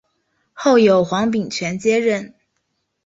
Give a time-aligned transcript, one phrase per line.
[0.53, 2.33] 后由黄秉权接任。